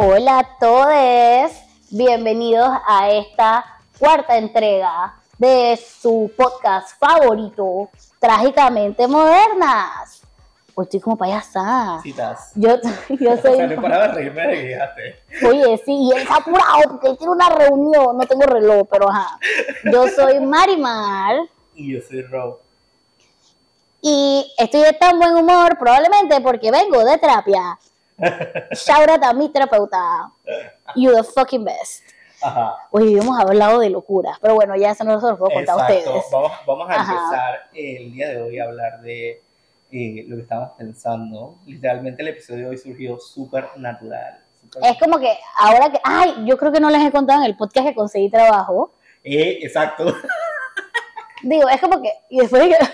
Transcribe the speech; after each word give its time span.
Hola 0.00 0.38
a 0.38 0.58
todos, 0.58 1.52
bienvenidos 1.90 2.68
a 2.86 3.10
esta 3.10 3.64
cuarta 3.98 4.36
entrega 4.36 5.14
de 5.38 5.76
su 5.76 6.30
podcast 6.36 6.96
favorito, 6.98 7.90
Trágicamente 8.20 9.06
Modernas. 9.08 10.22
Hoy 10.74 10.84
estoy 10.84 11.00
como 11.00 11.16
payasa. 11.16 11.98
Citas. 12.02 12.52
Yo, 12.54 12.76
yo 13.08 13.32
O 13.32 13.36
sea, 13.36 13.42
soy. 13.42 13.58
no 13.76 13.82
de 13.88 14.08
reírme 14.08 14.46
de. 14.46 14.78
Oye, 15.48 15.82
sí, 15.84 15.92
y 15.92 16.12
él 16.12 16.18
está 16.22 16.36
apurado 16.36 16.90
porque 16.90 17.14
tiene 17.16 17.32
una 17.32 17.48
reunión. 17.48 18.16
No 18.16 18.26
tengo 18.26 18.42
reloj, 18.42 18.86
pero 18.88 19.10
ajá. 19.10 19.38
Yo 19.92 20.06
soy 20.08 20.38
Marimar 20.40 21.36
Y 21.74 21.94
yo 21.94 22.00
soy 22.06 22.22
Rob. 22.22 22.58
y 24.00 24.52
estoy 24.58 24.82
de 24.82 24.92
tan 24.92 25.18
buen 25.18 25.34
humor 25.34 25.76
probablemente 25.76 26.40
porque 26.40 26.70
vengo 26.70 27.04
de 27.04 27.18
terapia. 27.18 27.76
Shout 28.72 29.08
out 29.10 29.22
a 29.24 29.32
mi 29.32 29.48
terapeuta. 29.50 30.30
You 30.96 31.14
the 31.14 31.22
fucking 31.22 31.64
best. 31.64 32.04
Ajá. 32.42 32.76
Oye, 32.92 33.18
hemos 33.18 33.38
hablado 33.38 33.80
de 33.80 33.90
locuras, 33.90 34.38
pero 34.40 34.54
bueno, 34.54 34.76
ya 34.76 34.90
eso 34.92 35.02
no 35.04 35.20
se 35.20 35.26
los 35.26 35.38
puedo 35.38 35.50
contar 35.52 35.78
a 35.78 35.82
ustedes. 35.82 36.04
Vamos, 36.30 36.52
vamos 36.66 36.88
a 36.90 36.94
Ajá. 36.94 37.12
empezar 37.12 37.60
el 37.74 38.12
día 38.12 38.28
de 38.28 38.42
hoy 38.42 38.58
a 38.60 38.64
hablar 38.64 39.00
de 39.00 39.42
eh, 39.90 40.24
lo 40.28 40.36
que 40.36 40.42
estábamos 40.42 40.72
pensando. 40.78 41.58
Literalmente 41.66 42.22
el 42.22 42.28
episodio 42.28 42.64
de 42.64 42.70
hoy 42.70 42.78
surgió 42.78 43.18
súper 43.18 43.68
natural. 43.76 44.38
súper- 44.60 44.84
Es 44.90 44.98
como 44.98 45.18
que 45.18 45.36
ahora 45.58 45.90
que, 45.90 46.00
ay, 46.04 46.44
yo 46.44 46.56
creo 46.56 46.70
que 46.70 46.78
no 46.80 46.90
les 46.90 47.02
he 47.02 47.10
contado 47.10 47.40
en 47.40 47.46
el 47.46 47.56
podcast 47.56 47.88
que 47.88 47.94
conseguí 47.94 48.30
trabajo. 48.30 48.92
Eh, 49.24 49.58
exacto. 49.62 50.14
Digo, 51.42 51.68
es 51.68 51.80
como 51.80 52.00
que, 52.02 52.12
y 52.30 52.38
después 52.40 52.62
de 52.62 52.68
que, 52.70 52.76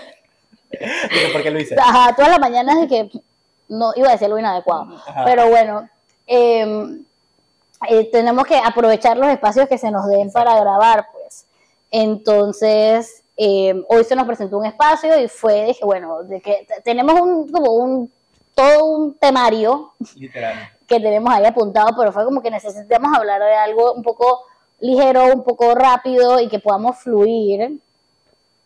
Digo, 0.79 1.33
¿Por 1.33 1.43
qué 1.43 1.51
lo 1.51 1.59
hice? 1.59 1.75
ajá, 1.79 2.13
todas 2.15 2.31
las 2.31 2.39
mañanas 2.39 2.81
de 2.81 2.87
que, 2.87 3.09
no, 3.67 3.91
iba 3.95 4.09
a 4.09 4.11
decir 4.11 4.25
algo 4.25 4.39
inadecuado, 4.39 4.95
Ajá. 4.95 5.23
pero 5.25 5.49
bueno, 5.49 5.89
eh, 6.27 6.99
eh, 7.89 8.09
tenemos 8.11 8.45
que 8.45 8.57
aprovechar 8.57 9.17
los 9.17 9.27
espacios 9.29 9.67
que 9.67 9.77
se 9.77 9.91
nos 9.91 10.07
den 10.07 10.27
Exacto. 10.27 10.45
para 10.49 10.59
grabar, 10.59 11.07
pues. 11.13 11.45
Entonces, 11.91 13.23
eh, 13.37 13.83
hoy 13.89 14.03
se 14.03 14.15
nos 14.15 14.25
presentó 14.25 14.57
un 14.57 14.65
espacio 14.65 15.19
y 15.19 15.27
fue, 15.27 15.65
dije, 15.65 15.85
bueno, 15.85 16.23
de 16.23 16.41
que 16.41 16.67
tenemos 16.83 17.19
un, 17.19 17.51
como 17.51 17.71
un, 17.73 18.11
todo 18.53 18.85
un 18.85 19.13
temario 19.15 19.93
Literal. 20.15 20.69
que 20.87 20.99
tenemos 20.99 21.33
ahí 21.33 21.45
apuntado, 21.45 21.89
pero 21.97 22.11
fue 22.11 22.25
como 22.25 22.41
que 22.41 22.51
necesitamos 22.51 23.15
hablar 23.15 23.41
de 23.41 23.53
algo 23.53 23.93
un 23.93 24.03
poco 24.03 24.41
ligero, 24.79 25.25
un 25.33 25.43
poco 25.43 25.73
rápido 25.75 26.39
y 26.39 26.47
que 26.47 26.59
podamos 26.59 26.97
fluir. 26.97 27.79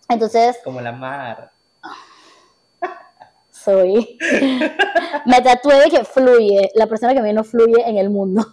Entonces, 0.07 0.59
Como 0.63 0.81
la 0.81 0.91
mar. 0.91 1.51
Soy. 3.63 4.17
Me 5.25 5.41
tatué 5.41 5.75
de 5.75 5.89
que 5.89 6.03
fluye, 6.03 6.71
la 6.75 6.87
persona 6.87 7.13
que 7.13 7.21
menos 7.21 7.47
fluye 7.47 7.87
en 7.87 7.97
el 7.97 8.09
mundo. 8.09 8.45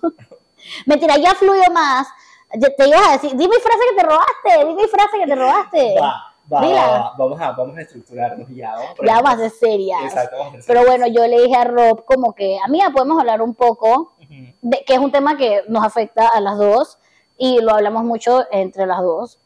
Mentira, 0.87 1.17
ya 1.17 1.35
fluyo 1.35 1.71
más. 1.73 2.09
Te 2.51 2.89
ibas 2.89 3.09
a 3.09 3.13
decir, 3.13 3.33
dime 3.37 3.57
frase 3.57 3.79
que 3.91 3.97
te 3.97 4.07
robaste, 4.07 4.67
dime 4.69 4.89
frase 4.89 5.19
que 5.19 5.27
te 5.27 5.35
robaste. 5.35 5.95
Va, 6.01 6.35
va. 6.53 7.15
Vamos 7.19 7.41
a, 7.41 7.53
vamos 7.53 7.77
a 7.77 7.81
estructurarnos 7.81 8.49
ya. 8.51 8.73
Vamos 8.73 8.95
Ya 9.05 9.15
vamos 9.21 9.31
a 9.33 9.37
ser 9.39 9.51
serias. 9.51 10.05
Exacto, 10.05 10.37
vamos 10.39 10.55
a 10.55 10.57
ser 10.57 10.67
Pero 10.67 10.81
serias. 10.81 10.99
bueno, 10.99 11.15
yo 11.15 11.27
le 11.27 11.43
dije 11.43 11.57
a 11.57 11.65
Rob 11.65 12.05
como 12.05 12.35
que, 12.35 12.59
amiga, 12.65 12.91
podemos 12.91 13.19
hablar 13.19 13.43
un 13.43 13.55
poco 13.55 14.15
de, 14.63 14.85
que 14.85 14.95
es 14.95 14.99
un 14.99 15.13
tema 15.13 15.37
que 15.37 15.63
nos 15.69 15.85
afecta 15.85 16.29
a 16.29 16.41
las 16.41 16.57
dos 16.59 16.99
y 17.37 17.61
lo 17.61 17.75
hablamos 17.75 18.05
mucho 18.05 18.45
entre 18.51 18.87
las 18.87 19.01
dos, 19.01 19.39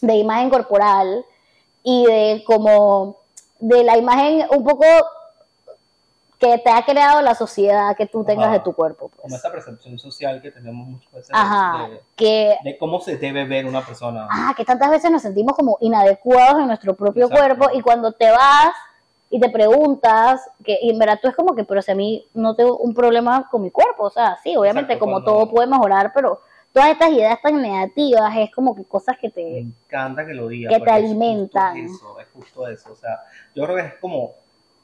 de 0.00 0.16
imagen 0.16 0.50
corporal 0.50 1.24
y 1.82 2.04
de 2.06 2.42
como 2.46 3.21
de 3.62 3.84
la 3.84 3.96
imagen 3.96 4.44
un 4.50 4.64
poco 4.64 4.84
que 6.38 6.58
te 6.58 6.70
ha 6.70 6.84
creado 6.84 7.22
la 7.22 7.36
sociedad 7.36 7.96
que 7.96 8.06
tú 8.06 8.24
tengas 8.24 8.46
Ajá. 8.46 8.54
de 8.54 8.60
tu 8.60 8.72
cuerpo. 8.72 9.08
Como 9.10 9.22
Pues. 9.22 9.34
esa 9.34 9.52
percepción 9.52 9.96
social 10.00 10.42
que 10.42 10.50
tenemos 10.50 10.88
muchas 10.88 11.12
veces 11.12 11.30
Ajá, 11.32 11.86
de, 11.88 12.02
que, 12.16 12.56
de 12.64 12.76
cómo 12.78 13.00
se 13.00 13.16
debe 13.16 13.44
ver 13.44 13.64
una 13.66 13.80
persona. 13.86 14.26
ah, 14.28 14.52
que 14.56 14.64
tantas 14.64 14.90
veces 14.90 15.08
nos 15.12 15.22
sentimos 15.22 15.54
como 15.54 15.76
inadecuados 15.80 16.60
en 16.60 16.66
nuestro 16.66 16.94
propio 16.96 17.26
Exacto. 17.26 17.56
cuerpo 17.56 17.78
y 17.78 17.80
cuando 17.80 18.10
te 18.10 18.28
vas 18.32 18.72
y 19.30 19.38
te 19.38 19.48
preguntas, 19.50 20.40
que, 20.64 20.76
y 20.82 20.90
en 20.90 20.98
verdad 20.98 21.20
tú 21.22 21.28
es 21.28 21.36
como 21.36 21.54
que, 21.54 21.62
pero 21.62 21.80
si 21.80 21.92
a 21.92 21.94
mí 21.94 22.26
no 22.34 22.56
tengo 22.56 22.76
un 22.78 22.92
problema 22.92 23.48
con 23.48 23.62
mi 23.62 23.70
cuerpo, 23.70 24.02
o 24.04 24.10
sea, 24.10 24.36
sí, 24.42 24.56
obviamente 24.56 24.94
Exacto, 24.94 24.98
como 25.06 25.22
cuando- 25.22 25.32
todo 25.32 25.48
puede 25.50 25.68
mejorar, 25.68 26.10
pero 26.12 26.40
todas 26.72 26.90
estas 26.90 27.10
ideas 27.12 27.40
tan 27.42 27.60
negativas 27.60 28.36
es 28.36 28.50
como 28.54 28.74
que 28.74 28.84
cosas 28.84 29.16
que 29.20 29.28
Me 29.28 29.32
te... 29.32 29.58
encanta 29.58 30.26
que 30.26 30.34
lo 30.34 30.48
diga. 30.48 30.68
que 30.70 30.74
te 30.76 30.78
porque 30.80 30.90
es 30.92 30.96
alimentan. 31.04 31.76
justo 31.88 31.94
eso, 31.96 32.20
es 32.20 32.26
justo 32.32 32.68
eso. 32.68 32.92
O 32.92 32.96
sea, 32.96 33.20
yo 33.54 33.64
creo 33.64 33.76
que 33.76 33.82
es 33.82 33.94
como, 34.00 34.34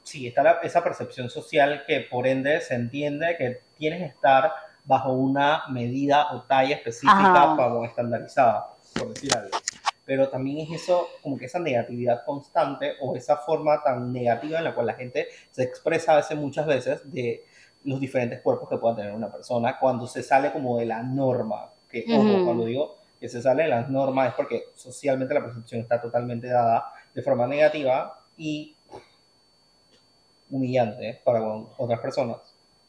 sí, 0.03 0.27
está 0.27 0.43
la- 0.43 0.59
esa 0.63 0.83
percepción 0.83 1.29
social 1.29 1.83
que 1.87 2.01
por 2.01 2.27
ende 2.27 2.61
se 2.61 2.75
entiende 2.75 3.35
que 3.37 3.61
tienes 3.77 3.99
que 3.99 4.05
estar 4.05 4.51
bajo 4.85 5.11
una 5.13 5.63
medida 5.69 6.31
o 6.33 6.43
talla 6.43 6.75
específica 6.75 7.53
como 7.55 7.85
estandarizada, 7.85 8.73
por 8.97 9.13
decir 9.13 9.33
algo. 9.35 9.57
Pero 10.05 10.29
también 10.29 10.57
es 10.59 10.81
eso, 10.81 11.07
como 11.21 11.37
que 11.37 11.45
esa 11.45 11.59
negatividad 11.59 12.25
constante 12.25 12.93
o 13.01 13.15
esa 13.15 13.37
forma 13.37 13.83
tan 13.83 14.11
negativa 14.11 14.57
en 14.57 14.63
la 14.63 14.73
cual 14.73 14.87
la 14.87 14.93
gente 14.95 15.27
se 15.51 15.61
expresa 15.63 16.13
a 16.13 16.15
veces, 16.15 16.35
muchas 16.37 16.65
veces, 16.65 17.11
de 17.11 17.45
los 17.83 17.99
diferentes 17.99 18.41
cuerpos 18.41 18.67
que 18.67 18.77
pueda 18.77 18.95
tener 18.95 19.11
una 19.13 19.31
persona 19.31 19.77
cuando 19.79 20.07
se 20.07 20.23
sale 20.23 20.51
como 20.51 20.79
de 20.79 20.87
la 20.87 21.03
norma. 21.03 21.69
Que, 21.89 22.05
ojo, 22.13 22.21
Ujú. 22.35 22.45
cuando 22.45 22.65
digo 22.65 22.95
que 23.19 23.27
se 23.27 23.41
sale 23.41 23.63
de 23.63 23.69
las 23.69 23.89
normas 23.89 24.29
es 24.29 24.35
porque 24.35 24.65
socialmente 24.75 25.33
la 25.33 25.43
percepción 25.43 25.81
está 25.81 25.99
totalmente 26.01 26.47
dada 26.47 26.93
de 27.13 27.21
forma 27.21 27.47
negativa 27.47 28.19
y 28.37 28.75
humillante 30.49 31.19
para 31.23 31.41
otras 31.77 31.99
personas. 31.99 32.37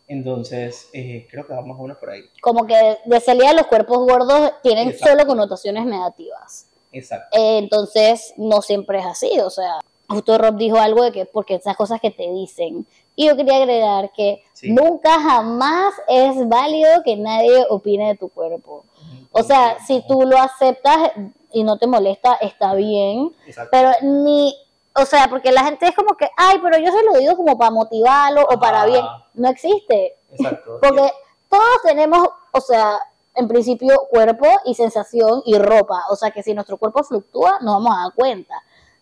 Entonces, 0.08 0.88
eh, 0.92 1.26
creo 1.30 1.46
que 1.46 1.52
vamos 1.52 1.78
a 1.78 1.82
uno 1.82 1.98
por 1.98 2.10
ahí. 2.10 2.22
Como 2.40 2.66
que 2.66 2.98
de 3.04 3.20
salida 3.20 3.52
los 3.52 3.66
cuerpos 3.66 3.98
gordos 3.98 4.52
tienen 4.62 4.88
Exacto. 4.88 5.12
solo 5.12 5.26
connotaciones 5.26 5.84
negativas. 5.86 6.68
Exacto. 6.92 7.38
Eh, 7.38 7.58
entonces, 7.58 8.34
no 8.36 8.60
siempre 8.62 8.98
es 8.98 9.06
así. 9.06 9.38
O 9.40 9.50
sea, 9.50 9.74
justo 10.08 10.36
Rob 10.36 10.56
dijo 10.56 10.78
algo 10.78 11.04
de 11.04 11.12
que 11.12 11.26
porque 11.26 11.54
esas 11.54 11.76
cosas 11.76 12.00
que 12.00 12.10
te 12.10 12.28
dicen. 12.28 12.86
Y 13.14 13.26
yo 13.28 13.36
quería 13.36 13.56
agregar 13.58 14.10
que 14.12 14.42
Sí. 14.52 14.72
nunca 14.72 15.20
jamás 15.20 15.94
es 16.08 16.48
válido 16.48 17.02
que 17.04 17.16
nadie 17.16 17.64
opine 17.68 18.08
de 18.08 18.16
tu 18.16 18.28
cuerpo. 18.30 18.84
O 19.32 19.42
sea, 19.42 19.78
si 19.86 20.04
tú 20.06 20.22
lo 20.22 20.38
aceptas 20.38 21.12
y 21.52 21.64
no 21.64 21.78
te 21.78 21.86
molesta, 21.86 22.34
está 22.34 22.74
bien. 22.74 23.32
Exacto. 23.46 23.70
Pero 23.72 23.92
ni, 24.02 24.54
o 24.94 25.04
sea, 25.04 25.28
porque 25.28 25.52
la 25.52 25.64
gente 25.64 25.86
es 25.86 25.94
como 25.94 26.16
que, 26.16 26.28
ay, 26.36 26.58
pero 26.62 26.78
yo 26.78 26.92
se 26.92 27.04
lo 27.04 27.14
digo 27.14 27.36
como 27.36 27.56
para 27.56 27.70
motivarlo 27.70 28.42
o 28.42 28.58
para 28.58 28.86
bien. 28.86 29.04
No 29.34 29.48
existe. 29.48 30.16
Exacto. 30.32 30.78
Porque 30.80 31.10
todos 31.48 31.82
tenemos, 31.84 32.28
o 32.52 32.60
sea, 32.60 32.98
en 33.34 33.48
principio 33.48 34.06
cuerpo 34.10 34.46
y 34.64 34.74
sensación 34.74 35.42
y 35.44 35.58
ropa. 35.58 36.04
O 36.10 36.16
sea 36.16 36.30
que 36.30 36.42
si 36.42 36.54
nuestro 36.54 36.76
cuerpo 36.76 37.02
fluctúa, 37.02 37.58
nos 37.60 37.74
vamos 37.74 37.96
a 37.96 38.02
dar 38.02 38.14
cuenta. 38.14 38.54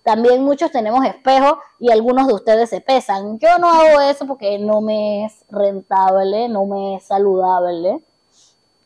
También 0.02 0.42
muchos 0.42 0.70
tenemos 0.70 1.04
espejos 1.04 1.58
y 1.78 1.90
algunos 1.90 2.26
de 2.26 2.34
ustedes 2.34 2.70
se 2.70 2.80
pesan. 2.80 3.38
Yo 3.38 3.58
no 3.58 3.68
hago 3.68 4.00
eso 4.00 4.26
porque 4.26 4.58
no 4.58 4.80
me 4.80 5.26
es 5.26 5.44
rentable, 5.50 6.48
no 6.48 6.64
me 6.66 6.96
es 6.96 7.04
saludable. 7.04 8.02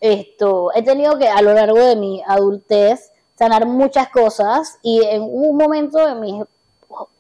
Esto, 0.03 0.73
he 0.75 0.83
tenido 0.83 1.17
que 1.17 1.29
a 1.29 1.41
lo 1.43 1.55
largo 1.55 1.79
de 1.79 1.95
mi 1.95 2.25
adultez 2.27 3.13
sanar 3.39 3.67
muchas 3.67 4.09
cosas 4.09 4.81
y 4.83 5.01
en 5.05 5.23
un 5.23 5.57
momento 5.57 6.09
en 6.09 6.19
mis, 6.19 6.45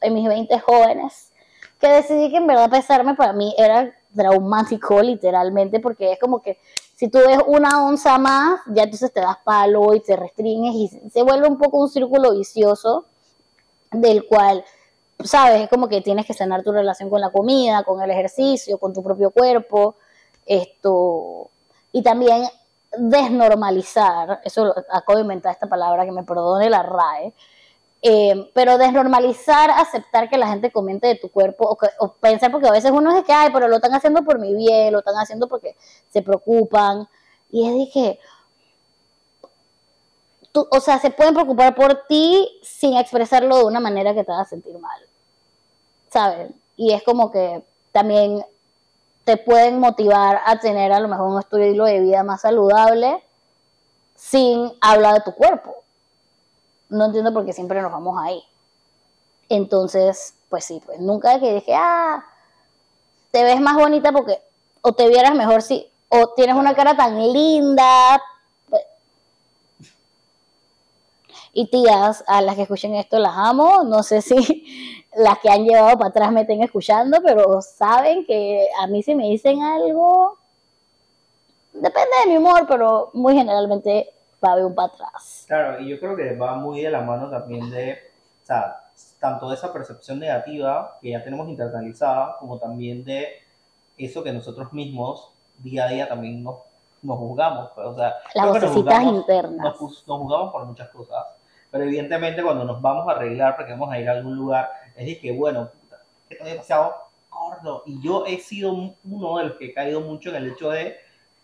en 0.00 0.14
mis 0.14 0.26
20 0.26 0.58
jóvenes 0.58 1.30
que 1.78 1.86
decidí 1.86 2.28
que 2.28 2.38
en 2.38 2.48
verdad 2.48 2.68
pesarme 2.68 3.14
para 3.14 3.34
mí 3.34 3.54
era 3.56 3.94
traumático 4.12 5.00
literalmente 5.00 5.78
porque 5.78 6.10
es 6.10 6.18
como 6.18 6.42
que 6.42 6.58
si 6.96 7.06
tú 7.08 7.18
ves 7.18 7.38
una 7.46 7.84
onza 7.84 8.18
más 8.18 8.58
ya 8.66 8.82
entonces 8.82 9.12
te 9.12 9.20
das 9.20 9.36
palo 9.44 9.94
y 9.94 10.00
te 10.00 10.16
restringes 10.16 10.74
y 10.74 11.10
se 11.10 11.22
vuelve 11.22 11.46
un 11.46 11.58
poco 11.58 11.78
un 11.78 11.88
círculo 11.88 12.32
vicioso 12.32 13.06
del 13.92 14.26
cual 14.26 14.64
sabes 15.22 15.62
es 15.62 15.68
como 15.68 15.86
que 15.88 16.00
tienes 16.00 16.26
que 16.26 16.34
sanar 16.34 16.64
tu 16.64 16.72
relación 16.72 17.08
con 17.08 17.20
la 17.20 17.30
comida 17.30 17.84
con 17.84 18.02
el 18.02 18.10
ejercicio 18.10 18.76
con 18.78 18.92
tu 18.92 19.04
propio 19.04 19.30
cuerpo 19.30 19.94
esto 20.46 21.48
y 21.92 22.02
también 22.02 22.42
desnormalizar 22.96 24.40
eso 24.44 24.74
acabo 24.90 25.16
de 25.16 25.22
inventar 25.22 25.52
esta 25.52 25.66
palabra 25.68 26.04
que 26.04 26.12
me 26.12 26.22
perdone 26.24 26.68
la 26.70 26.82
RAE 26.82 27.32
eh, 28.04 28.50
pero 28.52 28.78
desnormalizar, 28.78 29.70
aceptar 29.70 30.28
que 30.28 30.36
la 30.36 30.48
gente 30.48 30.72
comente 30.72 31.06
de 31.06 31.14
tu 31.14 31.30
cuerpo 31.30 31.64
o, 31.68 31.76
que- 31.76 31.86
o 32.00 32.12
pensar, 32.14 32.50
porque 32.50 32.66
a 32.66 32.72
veces 32.72 32.90
uno 32.90 33.16
es 33.16 33.24
que, 33.24 33.32
ay, 33.32 33.50
pero 33.52 33.68
lo 33.68 33.76
están 33.76 33.94
haciendo 33.94 34.24
por 34.24 34.40
mi 34.40 34.54
bien, 34.56 34.92
lo 34.92 34.98
están 34.98 35.14
haciendo 35.14 35.46
porque 35.48 35.76
se 36.10 36.20
preocupan. 36.20 37.08
Y 37.52 37.68
es 37.68 37.74
de 37.74 37.90
que, 37.92 38.18
tú, 40.50 40.66
o 40.70 40.80
sea, 40.80 40.98
se 40.98 41.10
pueden 41.10 41.34
preocupar 41.34 41.74
por 41.74 42.06
ti 42.08 42.48
sin 42.62 42.96
expresarlo 42.96 43.56
de 43.58 43.64
una 43.64 43.80
manera 43.80 44.14
que 44.14 44.24
te 44.24 44.32
haga 44.32 44.44
sentir 44.44 44.76
mal. 44.78 45.00
¿Sabes? 46.10 46.50
Y 46.76 46.92
es 46.92 47.02
como 47.02 47.30
que 47.30 47.62
también 47.92 48.44
te 49.24 49.36
pueden 49.36 49.78
motivar 49.78 50.40
a 50.44 50.58
tener 50.58 50.92
a 50.92 51.00
lo 51.00 51.08
mejor 51.08 51.28
un 51.28 51.38
estilo 51.38 51.84
de 51.84 52.00
vida 52.00 52.22
más 52.22 52.40
saludable 52.40 53.22
sin 54.14 54.72
hablar 54.80 55.14
de 55.14 55.20
tu 55.20 55.34
cuerpo 55.34 55.82
no 56.92 57.06
entiendo 57.06 57.32
por 57.32 57.44
qué 57.44 57.52
siempre 57.52 57.80
nos 57.80 57.90
vamos 57.90 58.16
ahí. 58.22 58.44
Entonces, 59.48 60.34
pues 60.48 60.64
sí, 60.64 60.80
pues 60.84 61.00
nunca 61.00 61.40
que 61.40 61.54
dije, 61.54 61.74
ah, 61.74 62.24
te 63.30 63.42
ves 63.42 63.60
más 63.60 63.76
bonita 63.76 64.12
porque, 64.12 64.40
o 64.82 64.92
te 64.92 65.08
vieras 65.08 65.34
mejor 65.34 65.62
si, 65.62 65.90
o 66.08 66.28
tienes 66.34 66.54
una 66.54 66.74
cara 66.74 66.96
tan 66.96 67.18
linda. 67.32 68.22
Y 71.54 71.66
tías, 71.68 72.24
a 72.26 72.40
las 72.42 72.56
que 72.56 72.62
escuchen 72.62 72.94
esto 72.94 73.18
las 73.18 73.36
amo, 73.36 73.84
no 73.84 74.02
sé 74.02 74.20
si 74.22 75.01
las 75.14 75.38
que 75.38 75.50
han 75.50 75.64
llevado 75.64 75.96
para 75.98 76.10
atrás 76.10 76.32
me 76.32 76.42
estén 76.42 76.62
escuchando, 76.62 77.18
pero 77.24 77.60
saben 77.60 78.24
que 78.24 78.66
a 78.80 78.86
mí 78.86 79.02
si 79.02 79.14
me 79.14 79.28
dicen 79.28 79.62
algo, 79.62 80.38
depende 81.72 82.10
de 82.24 82.30
mi 82.30 82.36
humor, 82.38 82.66
pero 82.68 83.10
muy 83.12 83.34
generalmente 83.34 84.12
va 84.42 84.50
a 84.50 84.52
haber 84.52 84.64
un 84.64 84.74
para 84.74 84.88
atrás. 84.88 85.44
Claro, 85.46 85.80
y 85.80 85.88
yo 85.88 86.00
creo 86.00 86.16
que 86.16 86.34
va 86.36 86.54
muy 86.54 86.82
de 86.82 86.90
la 86.90 87.00
mano 87.00 87.30
también 87.30 87.70
de, 87.70 87.98
o 88.42 88.46
sea, 88.46 88.82
tanto 89.20 89.48
de 89.48 89.54
esa 89.54 89.72
percepción 89.72 90.18
negativa 90.18 90.98
que 91.00 91.10
ya 91.10 91.22
tenemos 91.22 91.48
internalizada, 91.48 92.36
como 92.38 92.58
también 92.58 93.04
de 93.04 93.28
eso 93.96 94.22
que 94.22 94.32
nosotros 94.32 94.72
mismos 94.72 95.30
día 95.58 95.84
a 95.84 95.88
día 95.88 96.08
también 96.08 96.42
nos, 96.42 96.56
nos 97.02 97.18
juzgamos. 97.18 97.70
Pues, 97.74 97.86
o 97.86 97.94
sea, 97.94 98.14
Las 98.34 98.46
nos 98.46 98.60
vocecitas 98.60 99.02
internas. 99.04 99.80
Nos, 99.80 100.06
nos 100.06 100.18
juzgamos 100.18 100.52
por 100.52 100.64
muchas 100.66 100.88
cosas, 100.88 101.24
pero 101.70 101.84
evidentemente 101.84 102.42
cuando 102.42 102.64
nos 102.64 102.82
vamos 102.82 103.08
a 103.08 103.12
arreglar 103.12 103.56
porque 103.56 103.72
vamos 103.72 103.90
a 103.92 103.98
ir 103.98 104.08
a 104.08 104.12
algún 104.12 104.36
lugar, 104.36 104.70
es 104.96 105.06
de 105.06 105.18
que, 105.18 105.32
bueno, 105.32 105.70
que 106.28 106.34
estoy 106.34 106.50
demasiado 106.50 106.94
gordo. 107.30 107.82
Y 107.86 108.00
yo 108.02 108.26
he 108.26 108.38
sido 108.38 108.94
uno 109.04 109.38
de 109.38 109.44
los 109.44 109.56
que 109.56 109.66
he 109.66 109.74
caído 109.74 110.00
mucho 110.00 110.30
en 110.30 110.36
el 110.36 110.52
hecho 110.52 110.70
de 110.70 110.96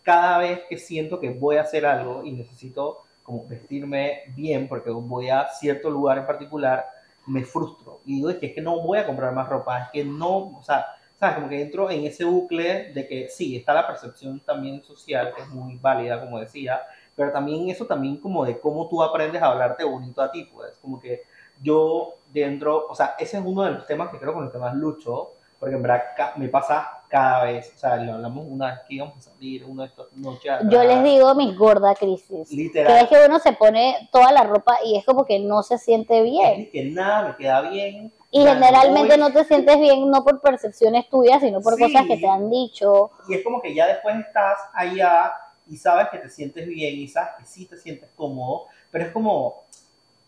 cada 0.02 0.38
vez 0.38 0.60
que 0.68 0.78
siento 0.78 1.20
que 1.20 1.30
voy 1.30 1.56
a 1.56 1.62
hacer 1.62 1.84
algo 1.84 2.24
y 2.24 2.32
necesito 2.32 3.04
como 3.22 3.46
vestirme 3.46 4.22
bien 4.34 4.68
porque 4.68 4.90
voy 4.90 5.28
a 5.28 5.48
cierto 5.48 5.90
lugar 5.90 6.16
en 6.18 6.26
particular, 6.26 6.86
me 7.26 7.44
frustro. 7.44 8.00
Y 8.06 8.16
digo, 8.16 8.30
es 8.30 8.36
que, 8.36 8.46
es 8.46 8.54
que 8.54 8.62
no 8.62 8.80
voy 8.80 8.98
a 8.98 9.06
comprar 9.06 9.34
más 9.34 9.48
ropa, 9.48 9.82
es 9.82 9.88
que 9.92 10.04
no, 10.04 10.58
o 10.58 10.62
sea, 10.62 10.86
¿sabes? 11.20 11.36
Como 11.36 11.48
que 11.48 11.60
entro 11.60 11.90
en 11.90 12.04
ese 12.04 12.24
bucle 12.24 12.92
de 12.94 13.06
que 13.06 13.28
sí, 13.28 13.56
está 13.56 13.74
la 13.74 13.86
percepción 13.86 14.40
también 14.40 14.82
social, 14.82 15.34
que 15.34 15.42
es 15.42 15.48
muy 15.48 15.76
válida, 15.76 16.20
como 16.20 16.40
decía, 16.40 16.80
pero 17.14 17.30
también 17.30 17.68
eso 17.68 17.84
también 17.84 18.16
como 18.16 18.46
de 18.46 18.58
cómo 18.58 18.88
tú 18.88 19.02
aprendes 19.02 19.42
a 19.42 19.50
hablarte 19.50 19.84
bonito 19.84 20.22
a 20.22 20.30
ti, 20.30 20.48
pues, 20.50 20.78
como 20.78 20.98
que 20.98 21.24
yo 21.62 22.14
dentro, 22.32 22.86
o 22.88 22.94
sea, 22.94 23.14
ese 23.18 23.38
es 23.38 23.42
uno 23.44 23.62
de 23.62 23.72
los 23.72 23.86
temas 23.86 24.10
que 24.10 24.18
creo 24.18 24.34
con 24.34 24.44
los 24.44 24.52
que 24.52 24.58
más 24.58 24.74
lucho, 24.74 25.32
porque 25.58 25.74
en 25.74 25.82
verdad 25.82 26.02
me 26.36 26.48
pasa 26.48 27.02
cada 27.08 27.44
vez, 27.44 27.72
o 27.74 27.78
sea, 27.78 27.96
lo 27.96 28.14
hablamos 28.14 28.44
una 28.48 28.66
vez 28.66 28.80
que 28.86 28.94
íbamos 28.96 29.16
a 29.16 29.20
salir, 29.30 29.64
una 29.64 29.84
de 29.84 29.88
estas 29.88 30.06
noches 30.14 30.52
Yo 30.70 30.80
atrás, 30.80 30.86
les 30.86 31.04
digo 31.04 31.34
mis 31.34 31.56
gorda 31.56 31.94
crisis. 31.94 32.50
Literal. 32.52 32.92
Que 32.92 33.00
es 33.00 33.08
que 33.08 33.26
uno 33.26 33.38
se 33.38 33.52
pone 33.54 34.08
toda 34.12 34.30
la 34.30 34.42
ropa 34.44 34.76
y 34.84 34.96
es 34.96 35.04
como 35.06 35.24
que 35.24 35.38
no 35.40 35.62
se 35.62 35.78
siente 35.78 36.22
bien. 36.22 36.60
es 36.60 36.68
que 36.70 36.84
nada 36.84 37.28
me 37.28 37.36
queda 37.36 37.62
bien. 37.62 38.12
Y 38.30 38.40
generalmente 38.44 39.16
voy. 39.16 39.18
no 39.18 39.32
te 39.32 39.42
sientes 39.44 39.80
bien 39.80 40.10
no 40.10 40.22
por 40.22 40.42
percepciones 40.42 41.08
tuyas, 41.08 41.40
sino 41.40 41.62
por 41.62 41.76
Sí. 41.76 41.84
cosas 41.84 42.06
que 42.06 42.18
te 42.18 42.28
han 42.28 42.50
dicho. 42.50 43.10
Y 43.26 43.34
es 43.34 43.42
como 43.42 43.62
que 43.62 43.74
ya 43.74 43.86
después 43.86 44.16
estás 44.16 44.58
allá 44.74 45.32
y 45.66 45.76
sabes 45.78 46.08
que 46.10 46.18
te 46.18 46.28
sientes 46.28 46.66
bien 46.66 46.94
y 46.94 47.08
sabes 47.08 47.30
que 47.38 47.46
sí 47.46 47.64
te 47.66 47.78
sientes 47.78 48.10
cómodo, 48.14 48.66
pero 48.90 49.04
es 49.06 49.12
como 49.12 49.64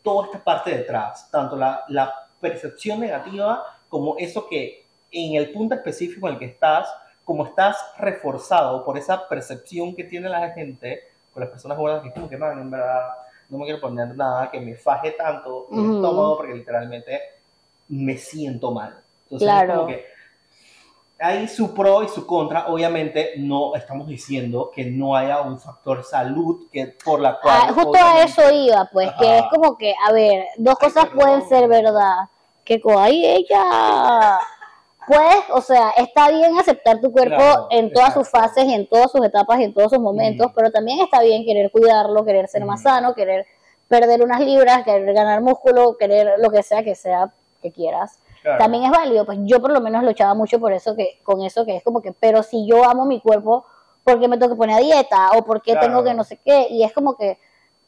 toda 0.03 0.27
esta 0.27 0.43
parte 0.43 0.71
detrás, 0.77 1.31
tanto 1.31 1.57
la, 1.57 1.85
la 1.89 2.13
percepción 2.41 3.01
negativa 3.01 3.65
como 3.89 4.17
eso 4.19 4.47
que 4.49 4.87
en 5.11 5.35
el 5.35 5.51
punto 5.53 5.75
específico 5.75 6.27
en 6.29 6.35
el 6.35 6.39
que 6.39 6.47
estás, 6.47 6.89
como 7.25 7.45
estás 7.45 7.77
reforzado 7.99 8.85
por 8.85 8.97
esa 8.97 9.29
percepción 9.29 9.95
que 9.95 10.05
tiene 10.05 10.29
la 10.29 10.51
gente 10.51 11.03
con 11.33 11.41
las 11.43 11.51
personas 11.51 11.77
gordas, 11.79 12.03
que 12.03 12.09
es 12.09 12.15
como 12.15 12.29
que, 12.29 12.37
man, 12.37 12.59
en 12.59 12.71
verdad, 12.71 13.09
no 13.49 13.59
me 13.59 13.65
quiero 13.65 13.81
poner 13.81 14.17
nada 14.17 14.51
que 14.51 14.61
me 14.61 14.75
faje 14.77 15.13
tanto 15.13 15.67
el 15.73 15.79
estómago 15.97 16.37
porque 16.39 16.55
literalmente 16.55 17.21
me 17.89 18.17
siento 18.17 18.71
mal. 18.71 19.01
Entonces, 19.25 19.47
Claro. 19.47 19.73
es 19.73 19.77
como 19.79 19.87
que 19.89 20.07
hay 21.21 21.47
su 21.49 21.75
pro 21.75 22.03
y 22.03 22.09
su 22.09 22.27
contra. 22.27 22.67
Obviamente, 22.69 23.33
no 23.37 23.75
estamos 23.75 24.09
diciendo 24.09 24.71
que 24.75 24.85
no 24.87 25.15
haya 25.15 25.43
un 25.43 25.59
factor 25.61 26.03
salud 26.03 26.67
que 26.73 26.97
por 27.05 27.21
la 27.21 27.39
cual. 27.41 27.59
Ah, 27.69 27.73
justo 27.75 27.99
a 28.03 28.23
eso 28.23 28.51
iba, 28.51 28.89
pues, 28.93 29.09
Ajá. 29.09 29.19
que 29.19 29.39
es 29.39 29.45
como 29.55 29.77
que, 29.77 29.95
a 30.07 30.13
ver, 30.13 30.47
dos 30.57 30.77
Ay, 30.81 30.89
cosas 30.89 31.05
perdón. 31.07 31.19
pueden 31.21 31.49
ser 31.49 31.69
verdad. 31.69 32.17
Que 32.65 32.81
co- 32.81 32.99
ahí 32.99 33.25
ella. 33.27 34.39
Pues, 35.07 35.37
o 35.53 35.61
sea, 35.61 35.91
está 35.97 36.31
bien 36.31 36.57
aceptar 36.59 37.01
tu 37.01 37.11
cuerpo 37.11 37.37
Claro, 37.37 37.67
en 37.71 37.93
todas 37.93 38.15
sus 38.15 38.29
fases 38.29 38.65
en 38.69 38.87
todas 38.89 39.11
sus 39.11 39.25
etapas 39.25 39.59
y 39.59 39.65
en 39.65 39.75
todos 39.75 39.91
sus 39.91 39.99
momentos, 39.99 40.53
pero 40.55 40.71
también 40.71 41.01
está 41.01 41.21
bien 41.23 41.45
querer 41.45 41.71
cuidarlo, 41.73 42.25
querer 42.25 42.47
ser 42.49 42.65
más 42.65 42.83
sano, 42.83 43.15
querer 43.15 43.45
perder 43.89 44.23
unas 44.23 44.41
libras, 44.41 44.85
querer 44.85 45.13
ganar 45.13 45.41
músculo, 45.41 45.97
querer 45.99 46.35
lo 46.39 46.51
que 46.51 46.63
sea 46.63 46.85
que 46.85 46.95
sea 46.95 47.33
que 47.61 47.73
quieras. 47.73 48.21
Claro. 48.43 48.59
También 48.59 48.85
es 48.85 48.91
válido, 48.91 49.27
pues 49.27 49.39
yo 49.43 49.61
por 49.61 49.71
lo 49.71 49.81
menos 49.81 50.03
luchaba 50.03 50.35
mucho 50.35 50.59
por 50.59 50.73
eso 50.73 50.97
que 50.97 51.21
con 51.23 51.43
eso 51.43 51.65
que 51.67 51.77
es 51.77 51.83
como 51.85 52.01
que, 52.01 52.13
pero 52.13 52.43
si 52.43 52.67
yo 52.67 52.85
amo 52.89 53.05
mi 53.05 53.21
cuerpo, 53.21 53.67
¿por 54.03 54.19
qué 54.19 54.29
me 54.29 54.39
tengo 54.39 54.53
que 54.53 54.59
poner 54.59 54.77
a 54.77 54.81
dieta 54.81 55.31
o 55.37 55.45
por 55.45 55.61
qué 55.63 55.73
Claro. 55.73 55.87
tengo 55.87 56.05
que 56.05 56.15
no 56.15 56.25
sé 56.25 56.39
qué? 56.45 56.67
Y 56.71 56.83
es 56.83 56.93
como 56.93 57.17
que 57.17 57.39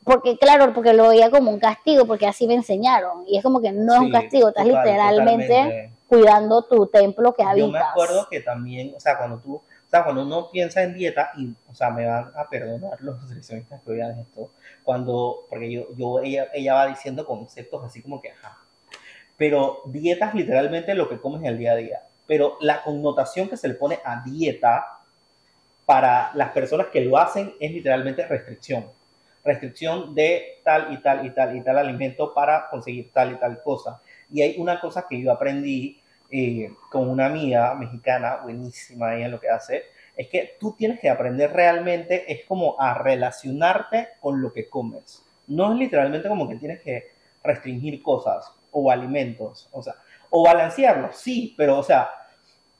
porque 0.04 0.36
claro, 0.36 0.72
porque 0.74 0.92
lo 0.92 1.08
veía 1.08 1.30
como 1.30 1.50
un 1.50 1.60
castigo, 1.60 2.04
porque 2.06 2.26
así 2.26 2.46
me 2.46 2.54
enseñaron 2.54 3.24
y 3.26 3.36
es 3.38 3.42
como 3.42 3.60
que 3.60 3.72
no 3.72 3.94
es 3.94 4.00
un 4.00 4.10
castigo, 4.10 4.48
estás 4.48 4.66
total, 4.66 4.84
literalmente 4.84 5.46
totalmente. 5.46 5.92
cuidando 6.08 6.62
tu 6.64 6.86
templo 6.88 7.32
que 7.34 7.42
habitas. 7.44 7.66
Yo 7.68 7.72
me 7.72 7.78
acuerdo 7.78 8.26
que 8.28 8.40
también, 8.40 8.92
o 8.96 9.00
sea, 9.00 9.16
cuando 9.16 9.38
tú, 9.38 9.54
o 9.56 9.62
sea, 9.88 10.02
cuando 10.02 10.22
uno 10.22 10.50
piensa 10.50 10.82
en 10.82 10.94
dieta, 10.94 11.30
y, 11.36 11.54
o 11.70 11.74
sea, 11.74 11.90
me 11.90 12.04
van 12.06 12.32
a 12.36 12.48
perdonar 12.48 13.00
los 13.00 13.18
nutricionistas 13.22 13.80
que 13.82 13.90
oigan 13.92 14.18
esto, 14.18 14.50
cuando, 14.82 15.46
porque 15.48 15.70
yo, 15.70 15.82
yo 15.96 16.18
ella, 16.20 16.48
ella 16.52 16.74
va 16.74 16.86
diciendo 16.88 17.24
conceptos 17.24 17.84
así 17.84 18.02
como 18.02 18.20
que, 18.20 18.30
ajá, 18.32 18.58
pero 19.42 19.82
dieta 19.86 20.28
es 20.28 20.34
literalmente 20.34 20.94
lo 20.94 21.08
que 21.08 21.18
comes 21.18 21.40
en 21.40 21.48
el 21.48 21.58
día 21.58 21.72
a 21.72 21.74
día, 21.74 22.02
pero 22.28 22.58
la 22.60 22.80
connotación 22.84 23.48
que 23.48 23.56
se 23.56 23.66
le 23.66 23.74
pone 23.74 23.98
a 24.04 24.22
dieta 24.22 25.00
para 25.84 26.30
las 26.34 26.50
personas 26.50 26.86
que 26.92 27.00
lo 27.00 27.18
hacen 27.18 27.52
es 27.58 27.72
literalmente 27.72 28.24
restricción. 28.24 28.86
Restricción 29.44 30.14
de 30.14 30.60
tal 30.62 30.92
y 30.92 30.98
tal 30.98 31.26
y 31.26 31.30
tal 31.30 31.56
y 31.56 31.60
tal 31.60 31.76
alimento 31.76 32.32
para 32.32 32.68
conseguir 32.70 33.10
tal 33.12 33.32
y 33.32 33.34
tal 33.34 33.60
cosa. 33.64 34.00
Y 34.32 34.42
hay 34.42 34.54
una 34.58 34.80
cosa 34.80 35.06
que 35.10 35.20
yo 35.20 35.32
aprendí 35.32 36.00
eh, 36.30 36.70
con 36.88 37.08
una 37.08 37.26
amiga 37.26 37.74
mexicana, 37.74 38.42
buenísima 38.44 39.16
ella 39.16 39.24
en 39.24 39.32
lo 39.32 39.40
que 39.40 39.48
hace, 39.48 39.86
es 40.16 40.28
que 40.28 40.54
tú 40.60 40.76
tienes 40.78 41.00
que 41.00 41.10
aprender 41.10 41.52
realmente, 41.52 42.32
es 42.32 42.44
como 42.44 42.80
a 42.80 42.94
relacionarte 42.94 44.10
con 44.20 44.40
lo 44.40 44.52
que 44.52 44.68
comes. 44.68 45.24
No 45.48 45.72
es 45.72 45.80
literalmente 45.80 46.28
como 46.28 46.48
que 46.48 46.54
tienes 46.54 46.80
que 46.80 47.10
restringir 47.42 48.00
cosas 48.04 48.52
o 48.72 48.90
alimentos, 48.90 49.68
o 49.72 49.82
sea, 49.82 49.94
o 50.30 50.42
balancearlos, 50.44 51.16
sí, 51.16 51.54
pero 51.56 51.78
o 51.78 51.82
sea, 51.82 52.10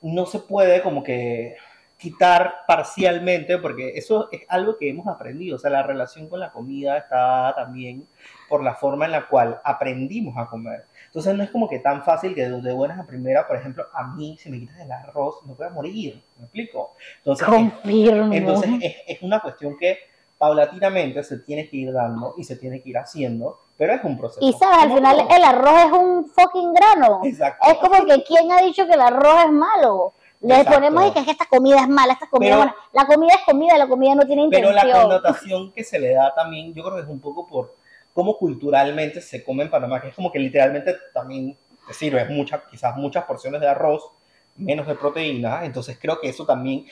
no 0.01 0.27
se 0.27 0.41
puede 0.41 0.83
como 0.83 1.03
que 1.05 1.55
quitar 1.97 2.63
parcialmente, 2.67 3.59
porque 3.59 3.91
eso 3.95 4.29
es 4.33 4.41
algo 4.49 4.77
que 4.77 4.89
hemos 4.91 5.07
aprendido, 5.07 5.55
o 5.55 5.59
sea, 5.61 5.71
la 5.71 5.85
relación 5.85 6.29
con 6.29 6.41
la 6.41 6.51
comida 6.51 6.99
está 6.99 7.53
también 7.55 8.09
por 8.49 8.65
la 8.65 8.75
forma 8.75 9.05
en 9.05 9.13
la 9.13 9.29
cual 9.29 9.61
aprendimos 9.63 10.37
a 10.37 10.49
comer. 10.49 10.87
Entonces 11.07 11.33
no 11.37 11.45
es 11.45 11.51
como 11.51 11.69
que 11.69 11.79
tan 11.79 12.03
fácil 12.03 12.35
que 12.35 12.49
de 12.49 12.73
buenas 12.73 12.99
a 12.99 13.07
primera, 13.07 13.47
por 13.47 13.57
ejemplo, 13.57 13.87
a 13.95 14.03
mí 14.09 14.37
si 14.37 14.51
me 14.51 14.59
quitas 14.59 14.81
el 14.81 14.91
arroz 14.91 15.45
me 15.47 15.55
voy 15.55 15.65
a 15.67 15.71
morir, 15.71 16.21
¿me 16.39 16.45
explico? 16.47 16.97
Entonces, 17.19 17.47
es- 17.47 17.55
Confirmo. 17.55 18.33
entonces 18.35 18.71
es, 18.83 18.97
es 19.07 19.23
una 19.23 19.39
cuestión 19.39 19.77
que 19.79 19.99
paulatinamente 20.43 21.23
se 21.23 21.39
tiene 21.39 21.69
que 21.69 21.77
ir 21.77 21.93
dando 21.93 22.35
y 22.37 22.43
se 22.43 22.57
tiene 22.57 22.83
que 22.83 22.91
ir 22.91 22.99
haciendo, 22.99 23.61
pero 23.77 23.93
es 23.93 24.03
un 24.03 24.19
proceso. 24.19 24.45
y 24.45 24.53
sabes, 24.55 24.83
al 24.87 24.93
final 24.93 25.17
todo. 25.19 25.37
el 25.37 25.45
arroz 25.45 25.81
es 25.87 25.93
un 25.93 26.27
fucking 26.27 26.75
grano. 26.75 27.21
Exacto. 27.23 27.69
Es 27.71 27.79
como 27.79 28.05
que 28.05 28.25
quién 28.25 28.51
ha 28.51 28.61
dicho 28.61 28.85
que 28.89 28.95
el 28.95 29.03
arroz 29.03 29.45
es 29.45 29.53
malo. 29.53 30.15
Le 30.41 30.55
Exacto. 30.57 30.73
ponemos 30.81 31.07
y 31.07 31.11
que, 31.13 31.19
es 31.21 31.25
que 31.27 31.31
esta 31.31 31.47
comida 31.47 31.77
es 31.83 31.89
mala, 31.89 32.15
esta 32.15 32.27
comida 32.29 32.57
Pero- 32.57 32.63
es 32.63 32.73
buena. 32.73 32.89
La 32.93 33.07
comida 33.07 33.33
es 33.35 33.45
comida, 33.47 33.79
la 33.79 33.87
comida 33.87 34.15
no 34.17 34.27
tiene 34.27 34.49
Pero 34.51 34.71
intención. 34.71 34.89
la 34.99 35.03
connotación 35.05 35.73
que 35.73 35.85
se 35.85 36.01
le 36.01 36.13
da 36.15 36.35
también, 36.35 36.75
yo 36.75 36.83
creo 36.83 36.97
que 36.97 37.03
es 37.03 37.09
un 37.09 37.21
poco 37.21 37.47
por 37.47 37.77
cómo 38.13 38.37
culturalmente 38.37 39.21
se 39.21 39.45
come 39.45 39.63
en 39.63 39.71
Panamá, 39.71 40.01
que 40.03 40.09
es 40.09 40.15
como 40.17 40.33
que 40.33 40.41
literalmente 40.41 40.97
también 41.15 41.57
te 41.87 41.95
sirve 41.95 42.25
muchas, 42.25 42.63
quizás 42.69 42.97
muchas 42.97 43.23
porciones 43.27 43.61
de 43.61 43.69
arroz, 43.69 44.11
menos 44.57 44.89
de 44.89 44.97
proteína, 44.97 45.65
entonces 45.65 45.97
creo 46.03 46.21
que 46.21 46.29
eso 46.31 46.45
también, 46.45 46.85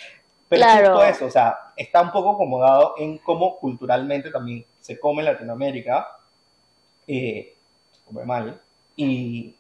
pero 0.51 0.63
Claro. 0.63 0.89
justo 0.95 1.05
eso, 1.07 1.27
o 1.27 1.31
sea, 1.31 1.57
está 1.77 2.03
un 2.03 2.11
poco 2.13 2.33
acomodado 2.33 2.95
en 2.99 3.19
cómo 3.19 3.57
culturalmente 3.59 4.31
también 4.31 4.67
se 4.81 4.99
come 5.01 5.21
en 5.21 5.27
Latinoamérica, 5.27 6.09
eh, 7.07 7.55
se 7.93 8.03
come 8.05 8.25
mal, 8.25 8.61
y 8.97 9.55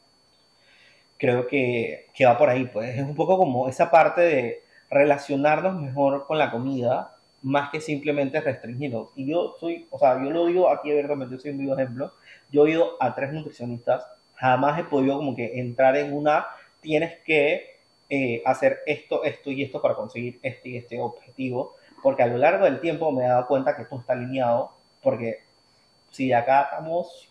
creo 1.16 1.46
que, 1.46 2.08
que 2.14 2.26
va 2.26 2.36
por 2.36 2.48
ahí, 2.50 2.64
pues 2.66 2.96
es 2.96 3.02
un 3.02 3.14
poco 3.14 3.38
como 3.38 3.68
esa 3.68 3.90
parte 3.90 4.20
de 4.22 4.64
relacionarnos 4.90 5.80
mejor 5.80 6.26
con 6.26 6.38
la 6.38 6.50
comida, 6.50 7.14
más 7.42 7.70
que 7.70 7.80
simplemente 7.80 8.40
restringirnos. 8.40 9.10
Y 9.16 9.30
yo 9.30 9.54
soy, 9.60 9.86
o 9.90 9.98
sea, 9.98 10.22
yo 10.22 10.30
lo 10.30 10.46
digo 10.46 10.68
aquí 10.70 10.90
abiertamente, 10.90 11.36
yo 11.36 11.40
soy 11.40 11.52
un 11.52 11.58
vivo 11.58 11.74
ejemplo. 11.74 12.12
Yo 12.50 12.66
he 12.66 12.72
ido 12.72 12.96
a 13.00 13.14
tres 13.14 13.32
nutricionistas, 13.32 14.06
jamás 14.34 14.78
he 14.78 14.84
podido 14.84 15.16
como 15.18 15.36
que 15.36 15.58
entrar 15.60 15.96
en 15.96 16.12
una, 16.14 16.46
tienes 16.80 17.18
que 17.24 17.79
eh, 18.10 18.42
hacer 18.44 18.80
esto, 18.86 19.24
esto 19.24 19.50
y 19.50 19.62
esto 19.62 19.80
para 19.80 19.94
conseguir 19.94 20.38
este 20.42 20.68
y 20.70 20.76
este 20.76 21.00
objetivo, 21.00 21.76
porque 22.02 22.22
a 22.22 22.26
lo 22.26 22.36
largo 22.36 22.64
del 22.64 22.80
tiempo 22.80 23.12
me 23.12 23.24
he 23.24 23.28
dado 23.28 23.46
cuenta 23.46 23.76
que 23.76 23.82
esto 23.82 23.98
está 23.98 24.14
alineado, 24.14 24.72
porque 25.02 25.40
si 26.10 26.32
acá 26.32 26.62
estamos 26.64 27.28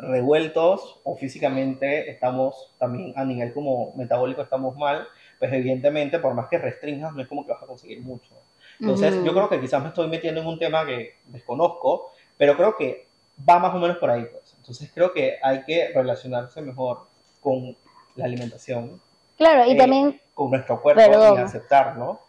revueltos 0.00 1.00
o 1.04 1.16
físicamente 1.16 2.10
estamos 2.10 2.72
también 2.78 3.12
a 3.16 3.24
nivel 3.24 3.52
como 3.52 3.92
metabólico 3.96 4.42
estamos 4.42 4.76
mal, 4.76 5.06
pues 5.38 5.52
evidentemente 5.52 6.18
por 6.18 6.34
más 6.34 6.48
que 6.48 6.58
restringas 6.58 7.12
no 7.14 7.22
es 7.22 7.28
como 7.28 7.44
que 7.44 7.52
vas 7.52 7.62
a 7.62 7.66
conseguir 7.66 8.00
mucho. 8.00 8.34
Entonces, 8.80 9.14
Ujú. 9.16 9.24
yo 9.24 9.32
creo 9.32 9.48
que 9.48 9.60
quizás 9.60 9.82
me 9.82 9.88
estoy 9.88 10.08
metiendo 10.08 10.40
en 10.40 10.46
un 10.46 10.58
tema 10.58 10.84
que 10.86 11.16
desconozco, 11.26 12.12
pero 12.36 12.56
creo 12.56 12.76
que 12.76 13.06
va 13.48 13.58
más 13.58 13.74
o 13.74 13.78
menos 13.78 13.98
por 13.98 14.10
ahí. 14.10 14.24
Pues. 14.24 14.54
Entonces, 14.56 14.90
creo 14.92 15.12
que 15.12 15.36
hay 15.42 15.62
que 15.64 15.92
relacionarse 15.94 16.60
mejor 16.62 17.06
con 17.40 17.76
la 18.16 18.24
alimentación, 18.24 19.00
Claro, 19.42 19.66
y 19.66 19.72
Eh, 19.72 19.76
también, 19.76 20.20
con 20.34 20.50
nuestro 20.50 20.80
cuerpo 20.80 21.02
Perdón. 21.02 21.38
y 21.38 21.42
aceptarlo. 21.42 22.20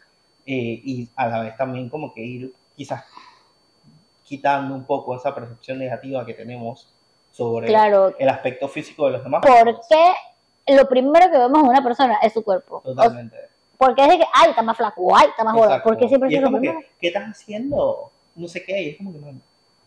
eh, 0.45 0.81
y 0.83 1.09
a 1.15 1.27
la 1.27 1.39
vez 1.41 1.55
también 1.55 1.87
como 1.89 2.13
que 2.13 2.21
ir 2.21 2.53
quizás 2.75 3.05
quitando 4.23 4.73
un 4.75 4.83
poco 4.85 5.15
esa 5.15 5.33
percepción 5.33 5.77
negativa 5.79 6.25
que 6.25 6.33
tenemos 6.33 6.91
sobre 7.31 7.67
claro, 7.67 8.13
el 8.19 8.27
aspecto 8.29 8.67
físico 8.67 9.05
de 9.05 9.11
los 9.13 9.23
demás. 9.23 9.41
porque 9.41 10.13
lo 10.67 10.87
primero 10.89 11.31
que 11.31 11.37
vemos 11.37 11.59
en 11.59 11.67
una 11.69 11.83
persona 11.83 12.17
es 12.21 12.33
su 12.33 12.43
cuerpo. 12.43 12.77
O- 12.77 12.81
Totalmente. 12.81 13.37
porque 13.77 14.01
es 14.03 14.09
de 14.09 14.17
que, 14.19 14.25
ay, 14.33 14.49
está 14.49 14.61
más 14.61 14.75
flaco, 14.77 15.15
ay, 15.15 15.27
está 15.29 15.43
más 15.43 15.53
gordo. 15.55 15.81
Porque 15.83 16.07
siempre 16.07 16.29
y 16.31 16.35
es 16.35 16.43
como 16.43 16.59
que, 16.59 16.73
¿qué 16.99 17.07
estás 17.07 17.23
haciendo? 17.29 18.11
No 18.35 18.47
sé 18.47 18.63
qué, 18.65 18.81
y 18.81 18.89
es 18.89 18.97
como 18.97 19.11
que, 19.13 19.19
no, 19.19 19.39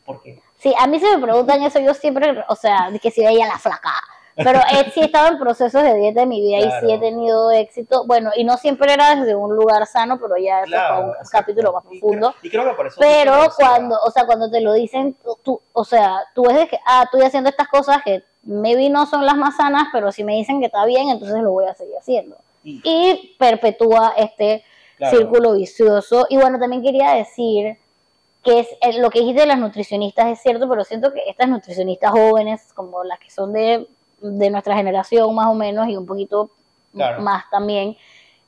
¿por 0.05 0.23
qué? 0.23 0.41
Sí, 0.57 0.73
a 0.79 0.87
mí 0.87 0.99
se 1.01 1.17
me 1.17 1.23
preguntan 1.23 1.63
eso, 1.63 1.81
yo 1.81 1.93
siempre, 1.95 2.35
o 2.49 2.55
sea, 2.57 2.91
de 2.91 2.99
que 2.99 3.11
si 3.11 3.23
veía 3.25 3.47
la 3.47 3.59
flaca. 3.59 3.91
Pero 4.37 4.61
he, 4.71 4.91
sí 4.91 5.01
he 5.01 5.05
estado 5.07 5.29
en 5.29 5.39
procesos 5.39 5.83
de 5.83 5.95
dieta 5.95 6.23
en 6.23 6.29
mi 6.29 6.41
vida 6.43 6.59
Claro. 6.61 6.87
y 6.87 6.89
sí 6.91 6.95
he 6.95 6.99
tenido 6.99 7.51
éxito. 7.51 8.05
Bueno, 8.07 8.31
y 8.37 8.45
no 8.45 8.57
siempre 8.59 8.93
era 8.93 9.15
desde 9.17 9.35
un 9.35 9.57
lugar 9.57 9.87
sano, 9.87 10.19
pero 10.21 10.37
ya 10.37 10.61
eso 10.61 10.75
es 10.75 10.81
para 10.81 10.99
un 11.01 11.13
capítulo 11.31 11.73
más 11.73 11.85
Y 11.91 11.99
profundo. 12.01 12.31
creo- 12.33 12.41
Y 12.43 12.51
creo, 12.51 12.65
que 12.65 12.77
por 12.77 12.87
eso... 12.87 12.97
Pero 13.01 13.33
cuando, 13.57 13.99
o 13.99 14.11
sea, 14.11 14.27
cuando 14.27 14.51
te 14.51 14.61
lo 14.61 14.75
dicen, 14.75 15.17
tú- 15.43 15.61
o 15.73 15.85
sea, 15.85 16.19
tú 16.35 16.45
ves 16.45 16.57
de 16.59 16.69
que, 16.69 16.79
ah, 16.87 17.03
estoy 17.05 17.23
haciendo 17.23 17.49
estas 17.49 17.69
cosas 17.69 18.03
que 18.05 18.25
maybe 18.43 18.91
no 18.91 19.07
son 19.07 19.25
las 19.25 19.37
más 19.37 19.57
sanas, 19.57 19.85
pero 19.93 20.13
si 20.13 20.23
me 20.23 20.35
dicen 20.35 20.61
que 20.61 20.67
está 20.67 20.85
bien, 20.85 21.09
entonces 21.09 21.41
lo 21.43 21.53
voy 21.53 21.65
a 21.65 21.75
seguir 21.75 21.97
haciendo. 21.99 22.37
Y- 22.63 22.81
Y 22.85 23.37
perpetúa 23.39 24.13
este 24.19 24.63
claro, 24.99 25.17
círculo 25.17 25.53
vicioso. 25.55 26.27
Y 26.29 26.37
bueno, 26.37 26.59
también 26.59 26.83
quería 26.83 27.13
decir 27.13 27.79
que 28.45 28.61
es 28.61 28.69
eh, 28.83 29.01
lo 29.01 29.09
que 29.11 29.21
dijiste 29.21 29.41
de 29.41 29.47
las 29.49 29.59
nutricionistas 29.59 30.27
es 30.27 30.41
cierto, 30.43 30.69
pero 30.69 30.85
siento 30.85 31.13
que 31.13 31.21
estas 31.27 31.49
nutricionistas 31.49 32.11
jóvenes, 32.13 32.73
como 32.75 33.03
las 33.03 33.19
que 33.19 33.31
son 33.31 33.53
de, 33.53 33.89
de 34.21 34.51
nuestra 34.51 34.77
generación 34.77 35.35
más 35.35 35.47
o 35.49 35.55
menos 35.55 35.89
y 35.89 35.97
un 35.97 36.07
poquito 36.07 36.51
Claro. 36.93 37.21
más 37.23 37.45
también, 37.51 37.95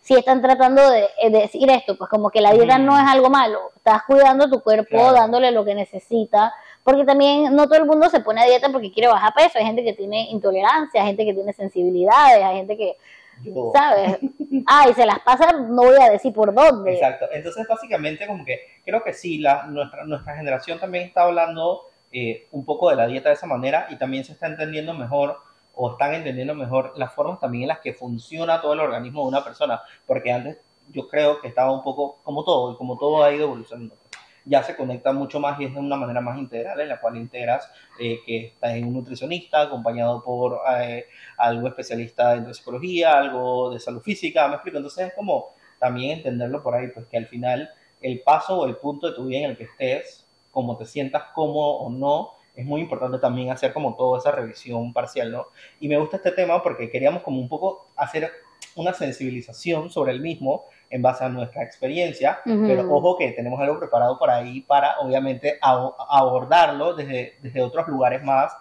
sí 0.00 0.14
están 0.14 0.40
tratando 0.40 0.88
de, 0.90 1.06
de 1.22 1.30
decir 1.38 1.68
esto, 1.70 1.98
pues 1.98 2.08
como 2.08 2.30
que 2.30 2.40
la 2.40 2.52
dieta 2.52 2.78
no 2.78 2.96
es 2.98 3.04
algo 3.06 3.28
malo, 3.28 3.72
estás 3.76 4.04
cuidando 4.04 4.48
tu 4.48 4.62
cuerpo, 4.62 4.88
Claro. 4.90 5.12
dándole 5.12 5.50
lo 5.50 5.66
que 5.66 5.74
necesita, 5.74 6.54
porque 6.82 7.04
también 7.04 7.54
no 7.54 7.66
todo 7.66 7.76
el 7.80 7.84
mundo 7.84 8.08
se 8.08 8.20
pone 8.20 8.40
a 8.40 8.46
dieta 8.46 8.70
porque 8.72 8.90
quiere 8.90 9.08
bajar 9.08 9.34
peso, 9.34 9.58
hay 9.58 9.66
gente 9.66 9.84
que 9.84 9.92
tiene 9.92 10.30
intolerancia, 10.30 11.02
hay 11.02 11.08
gente 11.08 11.26
que 11.26 11.34
tiene 11.34 11.52
sensibilidades, 11.52 12.42
hay 12.42 12.56
gente 12.56 12.76
que, 12.78 12.96
yo- 13.42 13.70
¿sabes? 13.74 14.18
Ay, 14.66 14.94
se 14.94 15.04
las 15.04 15.18
pasa, 15.20 15.52
no 15.52 15.82
voy 15.82 16.00
a 16.00 16.08
decir 16.10 16.32
por 16.32 16.54
dónde. 16.54 16.94
Exacto. 16.94 17.26
Entonces, 17.30 17.66
básicamente, 17.68 18.26
como 18.26 18.46
que 18.46 18.60
creo 18.86 19.04
que 19.04 19.12
sí, 19.12 19.36
la, 19.38 19.64
nuestra, 19.66 20.04
nuestra 20.06 20.34
generación 20.36 20.80
también 20.80 21.04
está 21.04 21.24
hablando 21.24 21.82
eh, 22.10 22.46
un 22.52 22.64
poco 22.64 22.88
de 22.88 22.96
la 22.96 23.06
dieta 23.06 23.28
de 23.28 23.34
esa 23.34 23.46
manera 23.46 23.86
y 23.90 23.96
también 23.96 24.24
se 24.24 24.32
está 24.32 24.46
entendiendo 24.46 24.94
mejor 24.94 25.38
o 25.80 25.92
están 25.92 26.12
entendiendo 26.12 26.56
mejor 26.56 26.92
las 26.96 27.14
formas 27.14 27.38
también 27.38 27.62
en 27.62 27.68
las 27.68 27.78
que 27.78 27.94
funciona 27.94 28.60
todo 28.60 28.72
el 28.72 28.80
organismo 28.80 29.22
de 29.22 29.28
una 29.28 29.44
persona. 29.44 29.80
Porque 30.04 30.32
antes 30.32 30.58
yo 30.90 31.06
creo 31.06 31.40
que 31.40 31.46
estaba 31.46 31.70
un 31.70 31.84
poco 31.84 32.18
como 32.24 32.42
todo 32.42 32.72
y 32.72 32.76
como 32.76 32.98
todo 32.98 33.22
ha 33.22 33.32
ido 33.32 33.44
evolucionando. 33.44 33.96
Ya 34.44 34.62
se 34.64 34.74
conecta 34.74 35.12
mucho 35.12 35.38
más 35.38 35.60
y 35.60 35.66
es 35.66 35.72
de 35.72 35.78
una 35.78 35.94
manera 35.94 36.20
más 36.20 36.36
integral 36.36 36.80
en 36.80 36.88
la 36.88 37.00
cual 37.00 37.16
integras 37.16 37.70
eh, 38.00 38.18
que 38.26 38.46
estás 38.46 38.72
en 38.72 38.86
un 38.86 38.94
nutricionista 38.94 39.62
acompañado 39.62 40.24
por 40.24 40.62
eh, 40.80 41.06
algo 41.36 41.68
especialista 41.68 42.34
en 42.34 42.52
psicología, 42.52 43.16
algo 43.16 43.70
de 43.70 43.78
salud 43.78 44.02
física, 44.02 44.48
me 44.48 44.54
explico. 44.54 44.78
Entonces 44.78 45.08
es 45.08 45.14
como 45.14 45.54
también 45.78 46.18
entenderlo 46.18 46.60
por 46.60 46.74
ahí, 46.74 46.88
pues 46.88 47.06
que 47.06 47.18
al 47.18 47.26
final 47.26 47.70
el 48.00 48.20
paso 48.22 48.58
o 48.58 48.66
el 48.66 48.76
punto 48.78 49.10
de 49.10 49.14
tu 49.14 49.26
vida 49.26 49.40
en 49.40 49.50
el 49.50 49.56
que 49.56 49.64
estés, 49.64 50.26
como 50.50 50.76
te 50.76 50.86
sientas 50.86 51.22
cómodo 51.34 51.74
o 51.74 51.90
no, 51.90 52.37
es 52.58 52.66
muy 52.66 52.80
importante 52.80 53.18
también 53.18 53.50
hacer 53.50 53.72
como 53.72 53.94
toda 53.94 54.18
esa 54.18 54.32
revisión 54.32 54.92
parcial, 54.92 55.30
¿no? 55.30 55.46
Y 55.80 55.88
me 55.88 55.96
gusta 55.98 56.16
este 56.16 56.32
tema 56.32 56.62
porque 56.62 56.90
queríamos 56.90 57.22
como 57.22 57.40
un 57.40 57.48
poco 57.48 57.86
hacer 57.96 58.30
una 58.74 58.92
sensibilización 58.92 59.90
sobre 59.90 60.12
el 60.12 60.20
mismo 60.20 60.64
en 60.90 61.00
base 61.02 61.24
a 61.24 61.28
nuestra 61.28 61.62
experiencia, 61.62 62.40
pero 62.66 62.82
ojo 62.92 63.16
que 63.16 63.30
tenemos 63.32 63.60
algo 63.60 63.78
preparado 63.78 64.18
por 64.18 64.30
ahí 64.30 64.60
para 64.62 64.98
obviamente 65.00 65.58
abo- 65.60 65.94
abordarlo 66.08 66.94
desde, 66.94 67.36
desde 67.42 67.62
otros 67.62 67.86
lugares 67.88 68.22
más, 68.24 68.52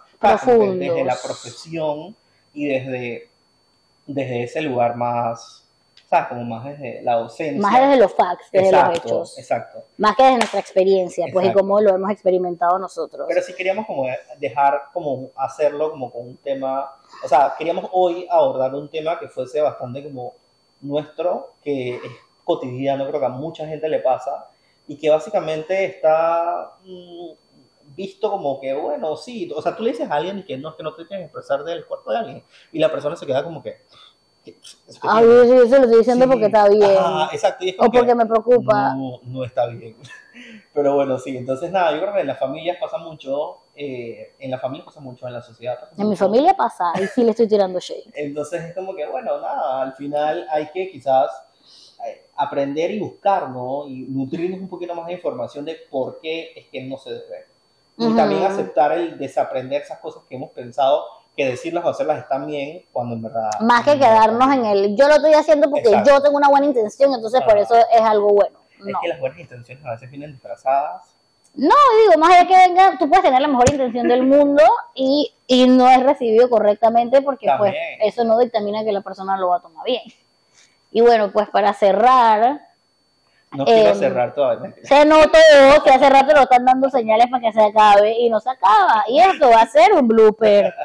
desde 0.78 1.04
la 1.04 1.16
profesión 1.22 2.14
y 2.54 2.66
desde, 2.66 3.28
desde 4.06 4.42
ese 4.44 4.62
lugar 4.62 4.96
más, 4.96 5.67
¿sabes? 6.08 6.28
Como 6.28 6.44
más 6.44 6.64
desde 6.64 7.02
la 7.02 7.16
docencia. 7.16 7.60
Más 7.60 7.80
desde 7.80 7.96
los 7.96 8.14
facts, 8.14 8.50
desde 8.50 8.68
exacto, 8.68 8.90
los 8.90 8.98
hechos. 9.04 9.38
Exacto. 9.38 9.84
Más 9.98 10.16
que 10.16 10.22
desde 10.22 10.38
nuestra 10.38 10.60
experiencia, 10.60 11.26
pues 11.32 11.44
y 11.44 11.48
Exacto. 11.48 11.60
cómo 11.60 11.80
lo 11.80 11.94
hemos 11.94 12.10
experimentado 12.10 12.78
nosotros. 12.78 13.26
Pero 13.28 13.42
sí 13.42 13.54
queríamos 13.54 13.86
como 13.86 14.06
dejar, 14.38 14.84
como 14.92 15.30
hacerlo 15.36 15.90
como 15.90 16.10
con 16.10 16.28
un 16.28 16.36
tema, 16.38 16.92
o 17.22 17.28
sea, 17.28 17.54
queríamos 17.58 17.90
hoy 17.92 18.26
abordar 18.30 18.74
un 18.74 18.88
tema 18.88 19.18
que 19.18 19.28
fuese 19.28 19.60
bastante 19.60 20.02
como 20.02 20.34
nuestro, 20.80 21.54
que 21.62 21.96
es 21.96 22.12
cotidiano, 22.44 23.06
creo 23.06 23.20
que 23.20 23.26
a 23.26 23.30
mucha 23.30 23.66
gente 23.66 23.88
le 23.88 23.98
pasa, 23.98 24.48
y 24.86 24.96
que 24.96 25.10
básicamente 25.10 25.84
está 25.84 26.78
mm, 26.84 27.32
visto 27.94 28.30
como 28.30 28.58
que, 28.58 28.72
bueno, 28.72 29.14
sí, 29.16 29.50
o 29.54 29.60
sea, 29.60 29.76
tú 29.76 29.82
le 29.82 29.90
dices 29.90 30.10
a 30.10 30.14
alguien 30.14 30.38
y 30.38 30.44
que 30.44 30.56
no, 30.56 30.74
que 30.74 30.82
no 30.82 30.94
te 30.94 31.04
tienes 31.04 31.24
que 31.24 31.24
expresar 31.26 31.64
del 31.64 31.84
cuerpo 31.84 32.10
de 32.12 32.18
alguien, 32.18 32.44
y 32.72 32.78
la 32.78 32.90
persona 32.90 33.14
se 33.14 33.26
queda 33.26 33.44
como 33.44 33.62
que... 33.62 33.82
¿qué- 34.52 34.90
eso 34.90 35.00
qué 35.00 35.08
Ay, 35.10 35.24
tiene? 35.24 35.48
yo, 35.48 35.54
yo 35.56 35.68
se 35.68 35.78
lo 35.78 35.84
estoy 35.84 35.98
diciendo 35.98 36.24
Sí. 36.24 36.30
porque 36.30 36.46
está 36.46 36.68
bien. 36.68 36.96
Ajá, 36.98 37.28
exacto, 37.34 37.64
y 37.64 37.68
es 37.70 37.74
o 37.78 37.82
porque 37.90 38.06
que- 38.06 38.14
me 38.14 38.26
preocupa. 38.26 38.94
no, 38.94 39.20
no 39.24 39.44
está 39.44 39.66
bien. 39.66 39.96
Pero 40.72 40.94
bueno, 40.94 41.18
sí, 41.18 41.36
entonces 41.36 41.70
nada, 41.72 41.92
yo 41.92 42.00
creo 42.00 42.14
que 42.14 42.20
en 42.20 42.26
las 42.28 42.38
familias 42.38 42.76
pasa 42.80 42.98
mucho, 42.98 43.58
eh, 43.74 44.34
en 44.38 44.50
la 44.50 44.58
familia 44.58 44.84
pasa 44.84 45.00
mucho, 45.00 45.26
en 45.26 45.32
la 45.32 45.42
sociedad 45.42 45.80
pasa 45.80 45.92
En 45.96 46.04
mi 46.04 46.10
mucho. 46.10 46.18
familia 46.24 46.54
pasa, 46.54 46.92
y 47.02 47.06
sí 47.06 47.24
le 47.24 47.30
estoy 47.30 47.48
tirando 47.48 47.80
shade. 47.80 48.04
Entonces 48.14 48.62
es 48.64 48.74
como 48.74 48.94
que, 48.94 49.06
bueno, 49.06 49.40
nada, 49.40 49.82
al 49.82 49.94
final 49.94 50.46
hay 50.50 50.68
que 50.70 50.90
quizás 50.90 51.30
eh, 52.06 52.26
aprender 52.36 52.92
y 52.92 53.00
buscar, 53.00 53.50
¿no? 53.50 53.88
Y 53.88 54.06
nutrirnos 54.08 54.60
un 54.60 54.68
poquito 54.68 54.94
más 54.94 55.06
de 55.08 55.14
información 55.14 55.64
de 55.64 55.76
por 55.90 56.20
qué 56.20 56.52
es 56.54 56.66
que 56.68 56.82
no 56.84 56.96
se 56.98 57.10
debe. 57.10 57.46
Y 57.96 58.06
Ujú. 58.06 58.14
también 58.16 58.44
aceptar 58.44 58.92
el 58.92 59.18
desaprender 59.18 59.82
esas 59.82 59.98
cosas 59.98 60.22
que 60.28 60.36
hemos 60.36 60.50
pensado 60.52 61.04
que 61.38 61.50
decirlas 61.50 61.84
o 61.84 61.90
hacerlas 61.90 62.18
están 62.18 62.48
bien 62.48 62.84
cuando 62.92 63.14
en 63.14 63.22
verdad... 63.22 63.48
Más 63.60 63.84
que 63.84 63.94
no 63.94 64.00
quedarnos 64.00 64.52
en 64.52 64.64
el 64.66 64.96
yo 64.96 65.06
lo 65.06 65.14
estoy 65.14 65.34
haciendo 65.34 65.70
porque 65.70 65.88
Exacto. 65.88 66.10
yo 66.10 66.20
tengo 66.20 66.36
una 66.36 66.48
buena 66.48 66.66
intención, 66.66 67.14
entonces 67.14 67.40
por 67.42 67.56
eso 67.56 67.76
es 67.76 68.00
algo 68.00 68.30
bueno. 68.34 68.58
Es 68.72 68.94
que 69.00 69.08
las 69.08 69.20
buenas 69.20 69.38
intenciones 69.38 69.86
a 69.86 69.92
veces 69.92 70.10
vienen 70.10 70.32
disfrazadas. 70.32 71.14
No, 71.54 71.74
digo, 72.02 72.18
más 72.20 72.34
allá 72.34 72.48
que 72.48 72.56
venga, 72.56 72.98
tú 72.98 73.08
puedes 73.08 73.24
tener 73.24 73.40
la 73.40 73.46
mejor 73.46 73.70
intención 73.70 74.08
del 74.08 74.22
mundo 74.26 74.64
y, 74.96 75.32
y 75.46 75.68
no 75.68 75.88
es 75.88 76.02
recibido 76.02 76.50
correctamente 76.50 77.22
porque 77.22 77.48
pues 77.56 77.72
eso 78.02 78.24
no 78.24 78.36
dictamina 78.40 78.82
que 78.82 78.90
la 78.90 79.00
persona 79.02 79.38
lo 79.38 79.50
va 79.50 79.58
a 79.58 79.60
tomar 79.60 79.84
bien. 79.84 80.02
Y 80.90 81.02
bueno, 81.02 81.30
pues 81.30 81.48
para 81.50 81.72
cerrar, 81.72 82.62
No 83.52 83.64
quiero 83.64 83.90
Em, 83.90 83.94
cerrar 83.96 84.34
todavía. 84.34 84.74
se 84.82 85.04
notó 85.04 85.38
que 85.84 85.90
hace 85.90 86.10
rato 86.10 86.34
lo 86.34 86.40
están 86.42 86.64
dando 86.64 86.90
señales 86.90 87.28
para 87.30 87.42
que 87.42 87.52
se 87.52 87.62
acabe 87.62 88.18
y 88.18 88.28
no 88.28 88.40
se 88.40 88.50
acaba. 88.50 89.04
Y 89.06 89.20
esto 89.20 89.48
va 89.50 89.62
a 89.62 89.66
ser 89.68 89.92
un 89.92 90.08
blooper. 90.08 90.74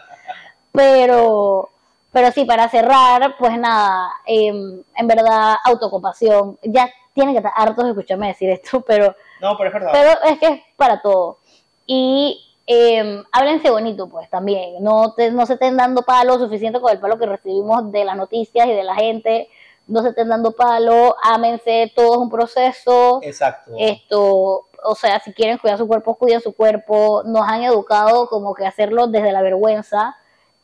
Pero, 0.74 1.70
pero 2.12 2.32
sí, 2.32 2.46
para 2.46 2.68
cerrar, 2.68 3.36
pues 3.38 3.58
nada, 3.58 4.10
em, 4.26 4.82
en 4.96 5.08
verdad, 5.08 5.56
autocompasión. 5.64 6.58
Ya 6.64 6.90
tienen 7.14 7.34
que 7.36 7.38
estar 7.40 7.54
hartos 7.56 7.86
de 7.86 7.92
escucharme 7.92 8.28
decir 8.28 8.50
esto, 8.50 8.82
pero 8.88 9.16
No, 9.40 9.56
pero 9.58 9.70
es 9.70 9.74
verdad. 9.74 9.92
pero 9.94 10.12
es 10.34 10.40
que 10.40 10.48
es 10.48 10.62
para 10.76 11.02
todo. 11.02 11.38
Y 11.86 12.44
eh, 12.66 13.24
háblense 13.32 13.70
bonito, 13.70 14.10
pues 14.10 14.30
también. 14.30 14.84
No, 14.84 15.14
te- 15.14 15.32
no 15.32 15.46
se 15.46 15.54
estén 15.54 15.78
dando 15.78 16.02
palo 16.02 16.40
suficiente 16.40 16.82
con 16.82 16.92
el 16.92 17.00
palo 17.00 17.18
que 17.20 17.26
recibimos 17.28 17.92
de 17.92 18.04
las 18.06 18.16
noticias 18.18 18.66
y 18.68 18.72
de 18.74 18.84
la 18.84 18.96
gente. 18.96 19.50
No 19.86 20.02
se 20.02 20.10
estén 20.10 20.30
dando 20.30 20.54
palo. 20.54 21.16
Ámense, 21.24 21.92
todo 21.96 22.14
es 22.14 22.18
un 22.20 22.30
proceso. 22.32 23.20
Exacto. 23.22 23.74
Esto, 23.78 24.68
o 24.86 24.96
sea, 24.96 25.20
si 25.20 25.34
quieren 25.34 25.58
cuidar 25.58 25.78
su 25.78 25.88
cuerpo, 25.88 26.16
cuiden 26.16 26.40
su 26.42 26.56
cuerpo. 26.56 27.22
Nos 27.26 27.46
han 27.48 27.64
educado 27.64 28.28
como 28.28 28.56
que 28.56 28.66
hacerlo 28.66 29.08
desde 29.08 29.34
la 29.34 29.42
vergüenza. 29.42 30.16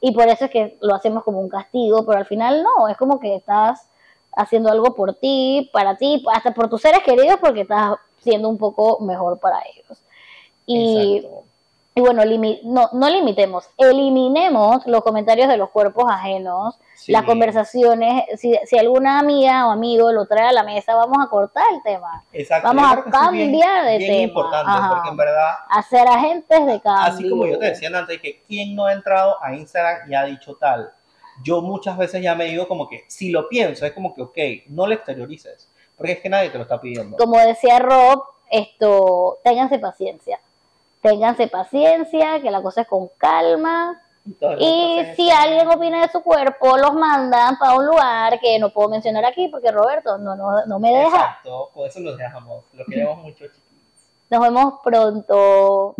Y 0.02 0.12
por 0.12 0.28
eso 0.28 0.46
es 0.46 0.52
que 0.52 0.78
lo 0.82 0.96
hacemos 0.96 1.24
como 1.24 1.40
un 1.40 1.50
castigo, 1.50 2.06
pero 2.06 2.20
al 2.20 2.26
final 2.26 2.64
no, 2.64 2.88
es 2.88 2.98
como 2.98 3.20
que 3.20 3.36
estás 3.36 3.90
haciendo 4.36 4.70
algo 4.70 4.96
por 4.96 5.16
ti, 5.16 5.70
para 5.74 5.98
ti, 5.98 6.24
hasta 6.34 6.54
por 6.54 6.70
tus 6.70 6.82
seres 6.82 7.02
queridos, 7.04 7.38
porque 7.42 7.62
estás 7.62 7.96
siendo 8.20 8.48
un 8.50 8.58
poco 8.58 9.00
mejor 9.02 9.40
para 9.40 9.60
ellos. 9.74 10.04
Y. 10.66 11.26
y 12.00 12.02
bueno, 12.02 12.24
limi- 12.24 12.62
no, 12.64 12.90
no 12.94 13.10
limitemos, 13.10 13.70
eliminemos 13.78 14.88
los 14.88 15.04
comentarios 15.04 15.50
de 15.50 15.58
los 15.58 15.70
cuerpos 15.70 16.06
ajenos, 16.10 16.80
Sí. 16.96 17.12
las 17.12 17.24
conversaciones, 17.24 18.24
si, 18.40 18.58
si 18.66 18.78
alguna 18.78 19.20
amiga 19.20 19.68
o 19.68 19.72
amigo 19.72 20.12
lo 20.12 20.26
trae 20.26 20.48
a 20.48 20.52
la 20.54 20.64
mesa, 20.64 20.96
vamos 20.96 21.18
a 21.22 21.30
cortar 21.30 21.64
el 21.74 21.82
tema, 21.84 22.24
Exacto. 22.32 22.68
vamos 22.70 22.86
a 22.86 22.90
es 23.00 23.04
bien- 23.04 23.12
cambiar 23.12 23.86
de 23.86 23.98
bien 23.98 24.12
tema. 24.12 24.22
importante, 24.24 24.72
Ajá. 24.72 24.90
porque 24.90 25.10
en 25.10 25.18
verdad, 25.18 25.52
a 25.70 25.82
ser 25.84 26.08
agentes 26.08 26.66
de 26.66 26.80
cambio. 26.82 27.14
así 27.14 27.30
como 27.30 27.46
yo 27.48 27.60
te 27.60 27.66
decía 27.66 27.90
antes, 27.94 28.22
que 28.22 28.42
quien 28.48 28.76
no 28.76 28.86
ha 28.86 28.94
entrado 28.94 29.38
a 29.44 29.54
Instagram 29.54 30.10
y 30.12 30.16
ha 30.16 30.24
dicho 30.24 30.56
tal, 30.56 30.92
yo 31.44 31.62
muchas 31.62 31.98
veces 31.98 32.22
ya 32.22 32.34
me 32.36 32.46
digo 32.46 32.68
como 32.68 32.88
que, 32.88 33.04
si 33.08 33.30
lo 33.32 33.48
pienso, 33.50 33.86
es 33.86 33.92
como 33.94 34.14
que, 34.14 34.22
ok, 34.22 34.38
no 34.68 34.88
lo 34.88 34.94
exteriorices, 34.94 35.70
Porque 35.98 36.14
es 36.14 36.20
que 36.22 36.30
nadie 36.30 36.50
te 36.50 36.58
lo 36.58 36.64
está 36.64 36.80
pidiendo. 36.80 37.18
Como 37.18 37.38
decía 37.40 37.78
Rob, 37.80 38.24
esto, 38.50 39.38
ténganse 39.44 39.80
paciencia. 39.80 40.40
Ténganse 41.02 41.48
paciencia, 41.48 42.42
que 42.42 42.52
la 42.52 42.62
cosa 42.62 42.82
es 42.82 42.88
con 42.88 43.10
calma. 43.18 44.02
Y, 44.60 45.06
si 45.16 45.30
alguien 45.32 45.68
opina 45.68 46.02
de 46.02 46.12
su 46.12 46.22
cuerpo, 46.22 46.78
los 46.78 46.94
mandan 46.94 47.58
para 47.58 47.76
un 47.76 47.86
lugar 47.86 48.40
que 48.40 48.60
no 48.60 48.70
puedo 48.70 48.90
mencionar 48.90 49.26
aquí 49.26 49.48
porque 49.48 49.72
Roberto 49.72 50.18
no, 50.18 50.36
no, 50.36 50.66
no 50.66 50.80
me 50.80 50.90
deja. 50.90 51.08
Exacto, 51.08 51.70
con 51.74 51.88
eso 51.88 52.00
los 52.02 52.18
dejamos. 52.18 52.64
Los 52.74 52.86
queremos 52.88 53.18
mucho, 53.20 53.46
chiquis. 53.48 53.64
Nos 54.30 54.42
vemos 54.42 54.74
pronto. 54.84 55.96